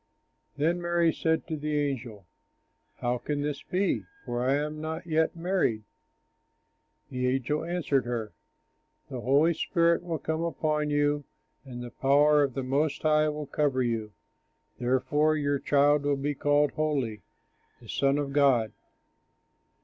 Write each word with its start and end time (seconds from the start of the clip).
Then 0.57 0.81
Mary 0.81 1.13
said 1.13 1.45
to 1.45 1.55
the 1.55 1.77
angel, 1.79 2.25
"How 2.95 3.19
can 3.19 3.41
this 3.43 3.61
be, 3.61 4.05
for 4.25 4.43
I 4.43 4.55
am 4.55 4.81
not 4.81 5.05
yet 5.05 5.35
married." 5.35 5.83
The 7.11 7.27
angel 7.27 7.63
answered 7.63 8.05
her, 8.05 8.33
"The 9.11 9.21
Holy 9.21 9.53
Spirit 9.53 10.01
will 10.01 10.17
come 10.17 10.41
upon 10.41 10.89
you 10.89 11.25
and 11.63 11.83
the 11.83 11.91
power 11.91 12.41
of 12.41 12.55
the 12.55 12.63
Most 12.63 13.03
High 13.03 13.29
will 13.29 13.45
cover 13.45 13.83
you; 13.83 14.11
therefore 14.79 15.37
your 15.37 15.59
child 15.59 16.01
will 16.01 16.17
be 16.17 16.33
called 16.33 16.71
holy, 16.71 17.21
the 17.79 17.87
Son 17.87 18.17
of 18.17 18.33
God." 18.33 18.71